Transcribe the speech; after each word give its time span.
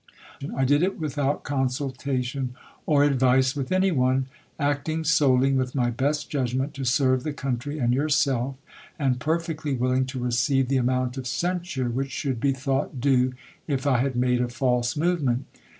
I 0.57 0.65
did 0.65 0.81
it 0.81 0.97
without 0.99 1.43
consulta 1.43 2.23
tion 2.23 2.55
or 2.87 3.03
advice 3.03 3.55
with 3.55 3.71
any 3.71 3.91
one, 3.91 4.25
acting 4.57 5.03
solely 5.03 5.53
with 5.53 5.75
my 5.75 5.91
best 5.91 6.27
judgment 6.27 6.73
to 6.73 6.85
serve 6.85 7.21
the 7.21 7.33
country 7.33 7.77
and 7.77 7.93
yourself, 7.93 8.55
and 8.97 9.19
perfectly 9.19 9.75
willing 9.75 10.07
to 10.07 10.17
receive 10.17 10.69
the 10.69 10.77
amount 10.81 11.17
of 11.19 11.27
censure 11.27 11.87
which 11.91 12.09
should 12.09 12.39
be 12.39 12.51
thought 12.51 12.99
due 12.99 13.33
if 13.67 13.85
I 13.85 13.99
had 13.99 14.15
made 14.15 14.41
a 14.41 14.49
false 14.49 14.97
movement. 14.97 15.45